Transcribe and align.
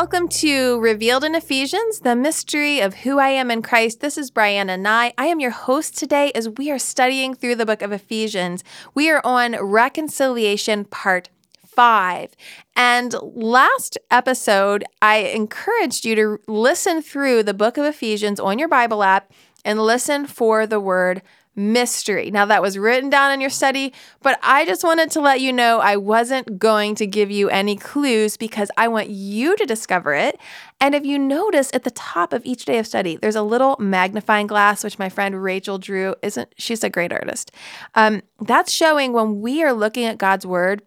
Welcome 0.00 0.28
to 0.28 0.80
Revealed 0.80 1.24
in 1.24 1.34
Ephesians, 1.34 2.00
the 2.00 2.16
mystery 2.16 2.80
of 2.80 2.94
who 2.94 3.18
I 3.18 3.28
am 3.28 3.50
in 3.50 3.60
Christ. 3.60 4.00
This 4.00 4.16
is 4.16 4.30
Brianna 4.30 4.80
Nye. 4.80 5.12
I 5.18 5.26
am 5.26 5.40
your 5.40 5.50
host 5.50 5.94
today 5.94 6.32
as 6.34 6.48
we 6.48 6.70
are 6.70 6.78
studying 6.78 7.34
through 7.34 7.56
the 7.56 7.66
book 7.66 7.82
of 7.82 7.92
Ephesians. 7.92 8.64
We 8.94 9.10
are 9.10 9.20
on 9.26 9.62
reconciliation 9.62 10.86
part 10.86 11.28
five. 11.66 12.30
And 12.74 13.14
last 13.20 13.98
episode, 14.10 14.86
I 15.02 15.18
encouraged 15.18 16.06
you 16.06 16.14
to 16.14 16.38
listen 16.46 17.02
through 17.02 17.42
the 17.42 17.52
book 17.52 17.76
of 17.76 17.84
Ephesians 17.84 18.40
on 18.40 18.58
your 18.58 18.68
Bible 18.68 19.02
app 19.02 19.30
and 19.66 19.78
listen 19.78 20.26
for 20.26 20.66
the 20.66 20.80
word 20.80 21.20
mystery. 21.56 22.30
Now, 22.30 22.46
that 22.46 22.62
was 22.62 22.78
written 22.78 23.10
down 23.10 23.32
in 23.32 23.40
your 23.40 23.50
study, 23.50 23.92
but 24.22 24.38
I 24.42 24.64
just 24.64 24.84
wanted 24.84 25.10
to 25.12 25.20
let 25.20 25.40
you 25.40 25.52
know 25.52 25.80
I 25.80 25.96
wasn't 25.96 26.58
going 26.58 26.94
to 26.96 27.06
give 27.06 27.30
you 27.30 27.48
any 27.48 27.76
clues 27.76 28.36
because 28.36 28.70
I 28.76 28.88
want 28.88 29.10
you 29.10 29.56
to 29.56 29.66
discover 29.66 30.14
it. 30.14 30.38
And 30.80 30.94
if 30.94 31.04
you 31.04 31.18
notice 31.18 31.70
at 31.74 31.84
the 31.84 31.90
top 31.90 32.32
of 32.32 32.44
each 32.46 32.64
day 32.64 32.78
of 32.78 32.86
study, 32.86 33.16
there's 33.16 33.36
a 33.36 33.42
little 33.42 33.76
magnifying 33.78 34.46
glass, 34.46 34.82
which 34.82 34.98
my 34.98 35.08
friend 35.08 35.42
Rachel 35.42 35.78
drew. 35.78 36.14
Isn't 36.22 36.54
she's 36.56 36.84
a 36.84 36.90
great 36.90 37.12
artist? 37.12 37.52
Um, 37.94 38.22
that's 38.40 38.72
showing 38.72 39.12
when 39.12 39.40
we 39.40 39.62
are 39.62 39.72
looking 39.72 40.04
at 40.04 40.18
God's 40.18 40.46
word. 40.46 40.82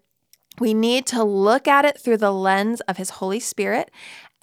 We 0.60 0.74
need 0.74 1.08
to 1.08 1.24
look 1.24 1.68
at 1.68 1.84
it 1.86 2.00
through 2.00 2.18
the 2.18 2.32
lens 2.32 2.80
of 2.82 2.98
His 2.98 3.10
Holy 3.12 3.40
Spirit 3.40 3.92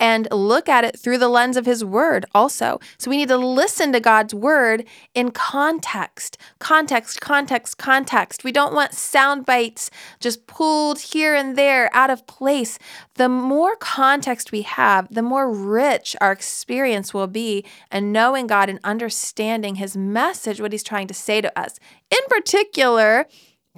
and 0.00 0.26
look 0.32 0.68
at 0.68 0.82
it 0.82 0.98
through 0.98 1.18
the 1.18 1.28
lens 1.28 1.56
of 1.56 1.66
His 1.66 1.84
Word 1.84 2.24
also. 2.34 2.80
So 2.98 3.10
we 3.10 3.18
need 3.18 3.28
to 3.28 3.36
listen 3.36 3.92
to 3.92 4.00
God's 4.00 4.34
Word 4.34 4.84
in 5.14 5.30
context, 5.30 6.38
context, 6.58 7.20
context, 7.20 7.76
context. 7.78 8.42
We 8.42 8.50
don't 8.50 8.74
want 8.74 8.94
sound 8.94 9.44
bites 9.44 9.90
just 10.18 10.46
pulled 10.46 10.98
here 10.98 11.34
and 11.34 11.56
there 11.56 11.94
out 11.94 12.10
of 12.10 12.26
place. 12.26 12.78
The 13.14 13.28
more 13.28 13.76
context 13.76 14.50
we 14.50 14.62
have, 14.62 15.12
the 15.12 15.22
more 15.22 15.52
rich 15.52 16.16
our 16.20 16.32
experience 16.32 17.12
will 17.12 17.26
be 17.26 17.64
in 17.92 18.10
knowing 18.10 18.46
God 18.46 18.70
and 18.70 18.80
understanding 18.82 19.74
His 19.76 19.96
message, 19.96 20.60
what 20.60 20.72
He's 20.72 20.82
trying 20.82 21.06
to 21.08 21.14
say 21.14 21.42
to 21.42 21.58
us. 21.58 21.78
In 22.10 22.20
particular, 22.28 23.26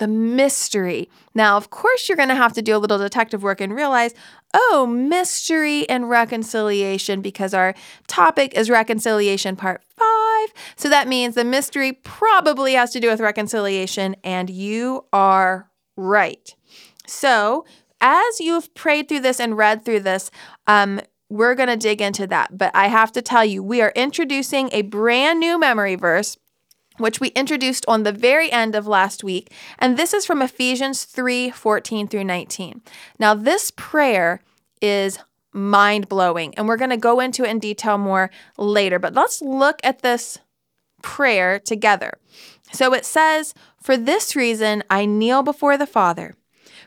the 0.02 0.08
mystery. 0.08 1.08
Now, 1.32 1.56
of 1.56 1.70
course, 1.70 2.08
you're 2.08 2.16
going 2.16 2.28
to 2.28 2.34
have 2.34 2.52
to 2.54 2.60
do 2.60 2.76
a 2.76 2.78
little 2.78 2.98
detective 2.98 3.44
work 3.44 3.60
and 3.60 3.72
realize, 3.72 4.14
oh, 4.52 4.84
mystery 4.84 5.88
and 5.88 6.10
reconciliation, 6.10 7.22
because 7.22 7.54
our 7.54 7.72
topic 8.08 8.52
is 8.54 8.68
reconciliation 8.68 9.54
part 9.54 9.84
five. 9.96 10.48
So 10.74 10.88
that 10.88 11.06
means 11.06 11.36
the 11.36 11.44
mystery 11.44 11.92
probably 11.92 12.72
has 12.72 12.90
to 12.94 12.98
do 12.98 13.10
with 13.10 13.20
reconciliation, 13.20 14.16
and 14.24 14.50
you 14.50 15.04
are 15.12 15.70
right. 15.96 16.52
So, 17.06 17.64
as 18.00 18.40
you've 18.40 18.74
prayed 18.74 19.08
through 19.08 19.20
this 19.20 19.38
and 19.38 19.56
read 19.56 19.84
through 19.84 20.00
this, 20.00 20.32
um, 20.66 21.00
we're 21.28 21.54
going 21.54 21.68
to 21.68 21.76
dig 21.76 22.02
into 22.02 22.26
that. 22.26 22.58
But 22.58 22.74
I 22.74 22.88
have 22.88 23.12
to 23.12 23.22
tell 23.22 23.44
you, 23.44 23.62
we 23.62 23.80
are 23.80 23.92
introducing 23.94 24.68
a 24.72 24.82
brand 24.82 25.38
new 25.38 25.60
memory 25.60 25.94
verse 25.94 26.36
which 26.98 27.20
we 27.20 27.28
introduced 27.28 27.84
on 27.88 28.02
the 28.02 28.12
very 28.12 28.50
end 28.50 28.74
of 28.74 28.86
last 28.86 29.24
week. 29.24 29.52
And 29.78 29.96
this 29.96 30.12
is 30.12 30.26
from 30.26 30.42
Ephesians 30.42 31.04
3 31.04 31.50
14 31.50 32.08
through 32.08 32.24
19. 32.24 32.82
Now, 33.18 33.34
this 33.34 33.70
prayer 33.76 34.40
is 34.80 35.18
mind 35.52 36.08
blowing, 36.08 36.54
and 36.56 36.66
we're 36.66 36.76
going 36.76 36.90
to 36.90 36.96
go 36.96 37.20
into 37.20 37.44
it 37.44 37.50
in 37.50 37.58
detail 37.58 37.98
more 37.98 38.30
later. 38.56 38.98
But 38.98 39.14
let's 39.14 39.42
look 39.42 39.80
at 39.84 40.02
this 40.02 40.38
prayer 41.02 41.58
together. 41.58 42.18
So 42.72 42.94
it 42.94 43.04
says, 43.04 43.54
For 43.80 43.96
this 43.96 44.34
reason, 44.34 44.82
I 44.88 45.04
kneel 45.04 45.42
before 45.42 45.76
the 45.76 45.86
Father 45.86 46.34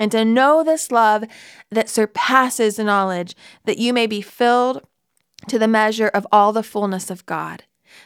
and 0.00 0.10
to 0.10 0.24
know 0.24 0.64
this 0.64 0.90
love 0.90 1.24
that 1.70 1.88
surpasses 1.88 2.78
knowledge, 2.78 3.36
that 3.66 3.78
you 3.78 3.92
may 3.92 4.08
be 4.08 4.22
filled 4.22 4.82
to 5.46 5.58
the 5.58 5.68
measure 5.68 6.08
of 6.08 6.26
all 6.32 6.52
the 6.52 6.64
fullness 6.64 7.10
of 7.10 7.24
God. 7.26 7.62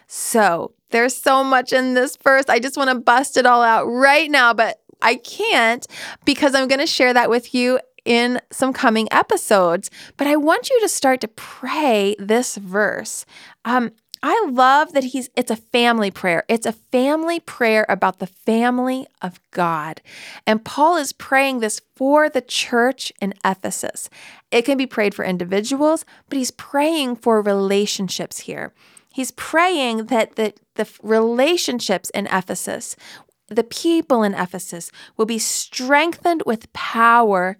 So, 0.06 0.72
there's 0.90 1.16
so 1.16 1.42
much 1.42 1.72
in 1.72 1.94
this 1.94 2.16
verse. 2.16 2.44
I 2.48 2.58
just 2.58 2.76
want 2.76 2.90
to 2.90 2.98
bust 2.98 3.36
it 3.36 3.46
all 3.46 3.62
out 3.62 3.84
right 3.86 4.30
now, 4.30 4.54
but 4.54 4.80
I 5.02 5.16
can't 5.16 5.86
because 6.24 6.54
I'm 6.54 6.68
going 6.68 6.80
to 6.80 6.86
share 6.86 7.12
that 7.12 7.30
with 7.30 7.54
you 7.54 7.80
in 8.04 8.40
some 8.50 8.72
coming 8.72 9.08
episodes. 9.10 9.90
But 10.16 10.26
I 10.26 10.36
want 10.36 10.70
you 10.70 10.80
to 10.80 10.88
start 10.88 11.20
to 11.22 11.28
pray 11.28 12.16
this 12.18 12.56
verse. 12.56 13.26
Um, 13.64 13.92
I 14.26 14.48
love 14.50 14.94
that 14.94 15.04
he's 15.04 15.28
it's 15.36 15.50
a 15.50 15.56
family 15.56 16.10
prayer. 16.10 16.44
It's 16.48 16.64
a 16.64 16.72
family 16.72 17.40
prayer 17.40 17.84
about 17.90 18.20
the 18.20 18.26
family 18.26 19.06
of 19.20 19.38
God. 19.50 20.00
And 20.46 20.64
Paul 20.64 20.96
is 20.96 21.12
praying 21.12 21.60
this 21.60 21.82
for 21.94 22.30
the 22.30 22.40
church 22.40 23.12
in 23.20 23.34
Ephesus. 23.44 24.08
It 24.50 24.62
can 24.62 24.78
be 24.78 24.86
prayed 24.86 25.14
for 25.14 25.26
individuals, 25.26 26.06
but 26.30 26.38
he's 26.38 26.50
praying 26.50 27.16
for 27.16 27.42
relationships 27.42 28.38
here. 28.40 28.72
He's 29.12 29.30
praying 29.30 30.06
that 30.06 30.36
the, 30.36 30.54
the 30.76 30.88
relationships 31.02 32.08
in 32.08 32.26
Ephesus, 32.28 32.96
the 33.48 33.62
people 33.62 34.22
in 34.22 34.32
Ephesus, 34.32 34.90
will 35.18 35.26
be 35.26 35.38
strengthened 35.38 36.44
with 36.46 36.72
power 36.72 37.58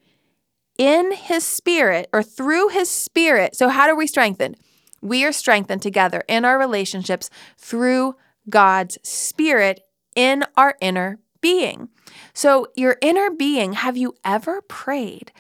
in 0.79 1.13
his 1.13 1.45
spirit 1.45 2.09
or 2.11 2.23
through 2.23 2.69
his 2.69 2.89
spirit. 2.89 3.55
So, 3.55 3.69
how 3.69 3.87
do 3.87 3.95
we 3.95 4.07
strengthened? 4.07 4.57
We 5.05 5.23
are 5.27 5.33
strengthened 5.33 5.83
together 5.83 6.25
in 6.27 6.47
our 6.47 6.59
relationships 6.59 7.29
through 7.59 8.17
God's 8.49 8.97
Spirit 9.03 9.83
in 10.17 10.45
our 10.57 10.77
inner 10.81 11.19
being. 11.43 11.91
So, 12.33 12.69
your 12.75 12.97
inner 13.03 13.31
being, 13.31 13.75
have 13.75 13.99
you 13.99 14.15
ever 14.25 14.63
prayed 14.63 15.31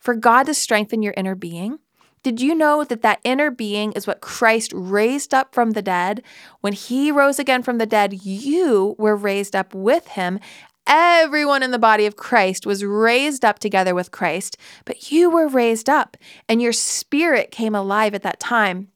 for 0.00 0.16
God 0.16 0.46
to 0.46 0.54
strengthen 0.54 1.02
your 1.02 1.14
inner 1.16 1.36
being? 1.36 1.78
Did 2.24 2.40
you 2.40 2.52
know 2.52 2.82
that 2.82 3.02
that 3.02 3.20
inner 3.22 3.52
being 3.52 3.92
is 3.92 4.08
what 4.08 4.20
Christ 4.20 4.72
raised 4.74 5.32
up 5.32 5.54
from 5.54 5.70
the 5.70 5.82
dead? 5.82 6.24
When 6.60 6.72
he 6.72 7.12
rose 7.12 7.38
again 7.38 7.62
from 7.62 7.78
the 7.78 7.86
dead, 7.86 8.24
you 8.24 8.96
were 8.98 9.14
raised 9.14 9.54
up 9.54 9.72
with 9.72 10.08
him. 10.08 10.40
Everyone 10.88 11.62
in 11.62 11.70
the 11.70 11.78
body 11.78 12.06
of 12.06 12.16
Christ 12.16 12.66
was 12.66 12.84
raised 12.84 13.44
up 13.44 13.60
together 13.60 13.94
with 13.94 14.10
Christ, 14.10 14.56
but 14.84 15.12
you 15.12 15.30
were 15.30 15.46
raised 15.46 15.88
up 15.88 16.16
and 16.48 16.60
your 16.60 16.72
spirit 16.72 17.52
came 17.52 17.76
alive 17.76 18.12
at 18.12 18.24
that 18.24 18.40
time 18.40 18.88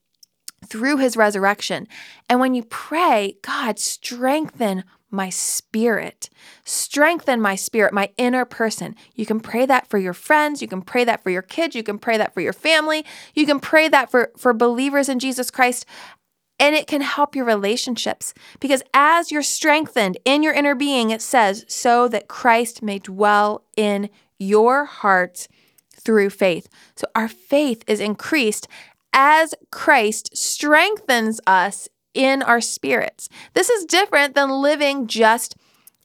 through 0.64 0.98
his 0.98 1.16
resurrection. 1.16 1.88
And 2.28 2.40
when 2.40 2.54
you 2.54 2.64
pray, 2.64 3.36
God, 3.42 3.78
strengthen 3.78 4.84
my 5.10 5.28
spirit. 5.28 6.30
Strengthen 6.64 7.40
my 7.40 7.56
spirit, 7.56 7.92
my 7.92 8.10
inner 8.16 8.44
person. 8.44 8.94
You 9.14 9.26
can 9.26 9.40
pray 9.40 9.66
that 9.66 9.88
for 9.88 9.98
your 9.98 10.12
friends. 10.12 10.62
You 10.62 10.68
can 10.68 10.82
pray 10.82 11.04
that 11.04 11.22
for 11.22 11.30
your 11.30 11.42
kids. 11.42 11.74
You 11.74 11.82
can 11.82 11.98
pray 11.98 12.16
that 12.16 12.32
for 12.32 12.40
your 12.40 12.52
family. 12.52 13.04
You 13.34 13.46
can 13.46 13.60
pray 13.60 13.88
that 13.88 14.10
for, 14.10 14.30
for 14.36 14.52
believers 14.52 15.08
in 15.08 15.18
Jesus 15.18 15.50
Christ. 15.50 15.84
And 16.58 16.74
it 16.74 16.86
can 16.86 17.00
help 17.00 17.34
your 17.34 17.46
relationships 17.46 18.34
because 18.60 18.82
as 18.92 19.32
you're 19.32 19.42
strengthened 19.42 20.18
in 20.26 20.42
your 20.42 20.52
inner 20.52 20.74
being, 20.74 21.10
it 21.10 21.22
says, 21.22 21.64
so 21.68 22.06
that 22.08 22.28
Christ 22.28 22.82
may 22.82 22.98
dwell 22.98 23.64
in 23.76 24.10
your 24.38 24.84
hearts 24.84 25.48
through 25.90 26.30
faith. 26.30 26.68
So 26.96 27.06
our 27.14 27.28
faith 27.28 27.82
is 27.86 28.00
increased 28.00 28.68
as 29.12 29.54
Christ 29.70 30.36
strengthens 30.36 31.40
us 31.46 31.88
in 32.14 32.42
our 32.42 32.60
spirits. 32.60 33.28
This 33.54 33.70
is 33.70 33.84
different 33.84 34.34
than 34.34 34.50
living 34.50 35.06
just 35.06 35.56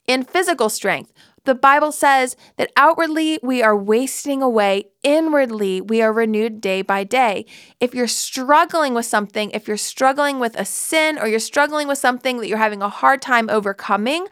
in 0.08 0.24
physical 0.24 0.70
strength. 0.70 1.12
The 1.46 1.56
Bible 1.56 1.92
says 1.92 2.36
that 2.58 2.72
outwardly 2.76 3.40
we 3.44 3.62
are 3.62 3.78
wasting 3.78 4.42
away, 4.42 4.86
inwardly 5.04 5.80
we 5.80 6.02
are 6.02 6.12
renewed 6.12 6.60
day 6.60 6.82
by 6.82 7.04
day. 7.04 7.46
If 7.80 7.94
you're 7.94 8.08
struggling 8.08 8.96
with 8.96 9.06
something, 9.06 9.52
if 9.52 9.68
you're 9.68 9.78
struggling 9.78 10.40
with 10.40 10.60
a 10.60 10.66
sin 10.66 11.20
or 11.20 11.28
you're 11.28 11.40
struggling 11.40 11.88
with 11.88 12.00
something 12.00 12.38
that 12.38 12.48
you're 12.48 12.58
having 12.58 12.82
a 12.82 12.90
hard 12.90 13.22
time 13.22 13.48
overcoming, 13.52 14.28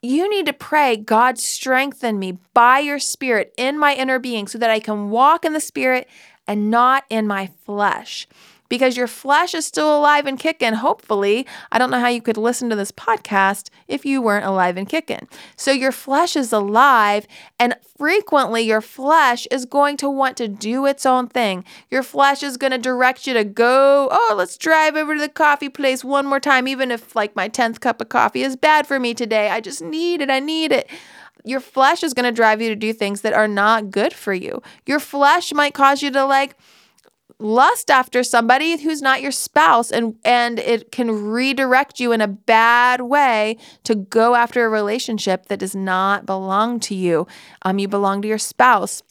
you 0.00 0.30
need 0.30 0.46
to 0.46 0.52
pray, 0.52 0.96
God, 0.96 1.38
strengthen 1.38 2.18
me 2.18 2.38
by 2.54 2.78
your 2.78 2.98
spirit 2.98 3.52
in 3.58 3.78
my 3.78 3.94
inner 3.94 4.18
being 4.18 4.46
so 4.46 4.56
that 4.56 4.70
I 4.70 4.80
can 4.80 5.10
walk 5.10 5.44
in 5.44 5.52
the 5.52 5.60
spirit 5.60 6.08
and 6.48 6.70
not 6.70 7.04
in 7.10 7.26
my 7.26 7.46
flesh. 7.64 8.26
because 8.68 8.96
your 8.96 9.06
flesh 9.06 9.54
is 9.54 9.66
still 9.66 9.96
alive 9.96 10.26
and 10.26 10.38
kicking, 10.38 10.74
hopefully. 10.74 11.46
I 11.72 11.78
don't 11.78 11.90
know 11.90 12.00
how 12.00 12.08
you 12.08 12.20
could 12.20 12.36
listen 12.36 12.68
to 12.70 12.76
this 12.76 12.92
podcast 12.92 13.70
if 13.86 14.04
you 14.04 14.20
weren't 14.20 14.44
alive 14.44 14.76
and 14.76 14.88
kicking. 14.88 15.26
So 15.56 15.70
your 15.70 15.92
flesh 15.92 16.36
is 16.36 16.52
alive, 16.52 17.26
and 17.58 17.74
frequently 17.96 18.62
your 18.62 18.80
flesh 18.80 19.46
is 19.50 19.64
going 19.64 19.96
to 19.98 20.10
want 20.10 20.36
to 20.36 20.48
do 20.48 20.86
its 20.86 21.06
own 21.06 21.28
thing. 21.28 21.64
Your 21.90 22.02
flesh 22.02 22.42
is 22.42 22.56
going 22.56 22.72
to 22.72 22.78
direct 22.78 23.26
you 23.26 23.34
to 23.34 23.44
go, 23.44 24.08
oh, 24.10 24.34
let's 24.36 24.56
drive 24.58 24.96
over 24.96 25.14
to 25.14 25.20
the 25.20 25.28
coffee 25.28 25.68
place 25.68 26.04
one 26.04 26.26
more 26.26 26.40
time, 26.40 26.68
even 26.68 26.90
if 26.90 27.16
like 27.16 27.34
my 27.34 27.48
10th 27.48 27.80
cup 27.80 28.00
of 28.00 28.08
coffee 28.08 28.42
is 28.42 28.56
bad 28.56 28.86
for 28.86 29.00
me 29.00 29.14
today. 29.14 29.48
I 29.50 29.60
just 29.60 29.82
need 29.82 30.20
it. 30.20 30.30
I 30.30 30.40
need 30.40 30.72
it 30.72 30.90
your 31.44 31.60
flesh 31.60 32.02
is 32.02 32.14
going 32.14 32.24
to 32.24 32.32
drive 32.32 32.60
you 32.60 32.68
to 32.68 32.76
do 32.76 32.92
things 32.92 33.22
that 33.22 33.32
are 33.32 33.48
not 33.48 33.90
good 33.90 34.12
for 34.12 34.32
you. 34.32 34.62
Your 34.86 35.00
flesh 35.00 35.52
might 35.52 35.74
cause 35.74 36.02
you 36.02 36.10
to 36.10 36.24
like 36.24 36.56
lust 37.38 37.90
after 37.90 38.24
somebody 38.24 38.76
who's 38.82 39.00
not 39.00 39.22
your 39.22 39.30
spouse 39.30 39.92
and 39.92 40.16
and 40.24 40.58
it 40.58 40.90
can 40.90 41.10
redirect 41.30 42.00
you 42.00 42.10
in 42.10 42.20
a 42.20 42.26
bad 42.26 43.02
way 43.02 43.56
to 43.84 43.94
go 43.94 44.34
after 44.34 44.64
a 44.64 44.68
relationship 44.68 45.46
that 45.46 45.60
does 45.60 45.74
not 45.74 46.26
belong 46.26 46.80
to 46.80 46.96
you 46.96 47.28
um 47.62 47.78
you 47.78 47.86
belong 47.86 48.20
to 48.20 48.26
your 48.26 48.38
spouse 48.38 49.04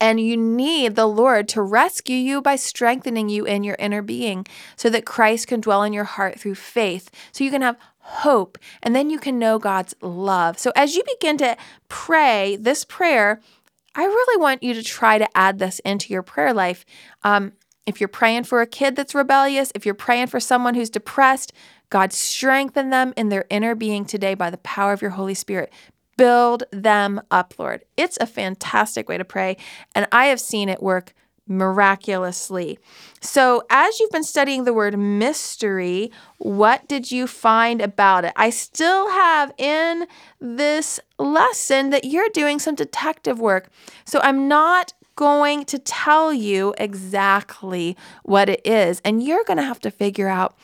and 0.00 0.20
you 0.20 0.36
need 0.36 0.96
the 0.96 1.06
Lord 1.06 1.48
to 1.50 1.62
rescue 1.62 2.16
you 2.16 2.42
by 2.42 2.56
strengthening 2.56 3.28
you 3.28 3.44
in 3.44 3.64
your 3.64 3.76
inner 3.78 4.02
being 4.02 4.46
so 4.76 4.90
that 4.90 5.06
Christ 5.06 5.48
can 5.48 5.60
dwell 5.60 5.82
in 5.82 5.92
your 5.92 6.04
heart 6.04 6.38
through 6.38 6.56
faith. 6.56 7.10
So 7.32 7.44
you 7.44 7.50
can 7.50 7.62
have 7.62 7.78
hope 7.98 8.58
and 8.82 8.94
then 8.94 9.08
you 9.08 9.18
can 9.18 9.38
know 9.38 9.58
God's 9.58 9.94
love. 10.02 10.58
So 10.58 10.72
as 10.76 10.94
you 10.94 11.02
begin 11.18 11.38
to 11.38 11.56
pray 11.88 12.56
this 12.56 12.84
prayer, 12.84 13.40
I 13.94 14.04
really 14.04 14.40
want 14.40 14.62
you 14.62 14.74
to 14.74 14.82
try 14.82 15.18
to 15.18 15.36
add 15.36 15.58
this 15.58 15.78
into 15.80 16.12
your 16.12 16.22
prayer 16.22 16.52
life. 16.52 16.84
Um, 17.22 17.52
if 17.86 18.00
you're 18.00 18.08
praying 18.08 18.44
for 18.44 18.60
a 18.60 18.66
kid 18.66 18.96
that's 18.96 19.14
rebellious, 19.14 19.70
if 19.74 19.86
you're 19.86 19.94
praying 19.94 20.28
for 20.28 20.40
someone 20.40 20.74
who's 20.74 20.90
depressed, 20.90 21.52
God 21.90 22.12
strengthen 22.12 22.90
them 22.90 23.12
in 23.16 23.28
their 23.28 23.44
inner 23.50 23.74
being 23.74 24.04
today 24.04 24.34
by 24.34 24.50
the 24.50 24.58
power 24.58 24.92
of 24.92 25.02
your 25.02 25.12
Holy 25.12 25.34
Spirit. 25.34 25.72
Build 26.16 26.64
them 26.70 27.20
up, 27.30 27.54
Lord. 27.58 27.84
It's 27.96 28.18
a 28.20 28.26
fantastic 28.26 29.08
way 29.08 29.18
to 29.18 29.24
pray, 29.24 29.56
and 29.94 30.06
I 30.12 30.26
have 30.26 30.40
seen 30.40 30.68
it 30.68 30.82
work 30.82 31.14
miraculously. 31.46 32.78
So, 33.20 33.64
as 33.68 34.00
you've 34.00 34.10
been 34.10 34.24
studying 34.24 34.64
the 34.64 34.72
word 34.72 34.98
mystery, 34.98 36.10
what 36.38 36.88
did 36.88 37.10
you 37.10 37.26
find 37.26 37.80
about 37.80 38.24
it? 38.24 38.32
I 38.36 38.50
still 38.50 39.10
have 39.10 39.52
in 39.58 40.06
this 40.40 41.00
lesson 41.18 41.90
that 41.90 42.04
you're 42.04 42.30
doing 42.30 42.58
some 42.58 42.74
detective 42.74 43.38
work. 43.40 43.68
So, 44.04 44.20
I'm 44.20 44.48
not 44.48 44.94
going 45.16 45.64
to 45.66 45.78
tell 45.78 46.32
you 46.32 46.74
exactly 46.78 47.96
what 48.22 48.48
it 48.48 48.66
is, 48.66 49.00
and 49.04 49.22
you're 49.22 49.44
going 49.44 49.58
to 49.58 49.62
have 49.62 49.80
to 49.80 49.90
figure 49.90 50.28
out 50.28 50.56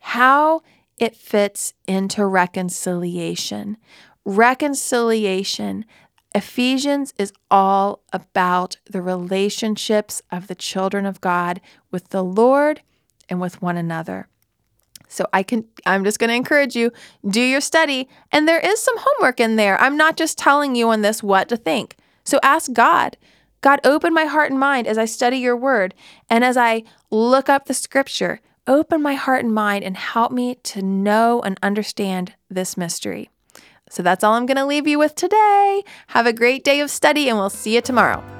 how 0.00 0.62
it 0.98 1.16
fits 1.16 1.74
into 1.86 2.24
reconciliation. 2.24 3.76
Reconciliation 4.26 5.84
Ephesians 6.34 7.14
is 7.16 7.32
all 7.50 8.02
about 8.12 8.76
the 8.84 9.00
relationships 9.00 10.20
of 10.30 10.48
the 10.48 10.54
children 10.54 11.06
of 11.06 11.22
God 11.22 11.62
with 11.90 12.10
the 12.10 12.22
Lord 12.22 12.82
and 13.30 13.40
with 13.40 13.62
one 13.62 13.78
another. 13.78 14.28
So 15.08 15.26
I 15.32 15.42
can 15.42 15.64
I'm 15.86 16.04
just 16.04 16.18
going 16.18 16.28
to 16.28 16.34
encourage 16.34 16.74
you 16.74 16.90
do 17.26 17.40
your 17.40 17.60
study 17.60 18.08
and 18.32 18.46
there 18.46 18.58
is 18.58 18.82
some 18.82 18.96
homework 18.98 19.40
in 19.40 19.56
there. 19.56 19.80
I'm 19.80 19.96
not 19.96 20.16
just 20.16 20.36
telling 20.36 20.74
you 20.74 20.90
on 20.90 21.00
this 21.00 21.22
what 21.22 21.48
to 21.48 21.56
think. 21.56 21.96
So 22.24 22.38
ask 22.42 22.72
God. 22.72 23.16
God 23.60 23.80
open 23.84 24.12
my 24.12 24.24
heart 24.24 24.50
and 24.50 24.60
mind 24.60 24.86
as 24.86 24.98
I 24.98 25.04
study 25.06 25.38
your 25.38 25.56
word 25.56 25.94
and 26.28 26.44
as 26.44 26.56
I 26.56 26.82
look 27.10 27.48
up 27.48 27.64
the 27.64 27.74
scripture. 27.74 28.40
Open 28.66 29.00
my 29.00 29.14
heart 29.14 29.44
and 29.44 29.54
mind 29.54 29.84
and 29.84 29.96
help 29.96 30.32
me 30.32 30.56
to 30.64 30.82
know 30.82 31.40
and 31.40 31.58
understand 31.62 32.34
this 32.50 32.76
mystery. 32.76 33.30
So 33.88 34.02
that's 34.02 34.24
all 34.24 34.34
I'm 34.34 34.46
going 34.46 34.56
to 34.56 34.66
leave 34.66 34.86
you 34.86 34.98
with 34.98 35.14
today. 35.14 35.82
Have 36.08 36.26
a 36.26 36.32
great 36.32 36.64
day 36.64 36.80
of 36.80 36.90
study, 36.90 37.28
and 37.28 37.38
we'll 37.38 37.50
see 37.50 37.74
you 37.74 37.80
tomorrow. 37.80 38.35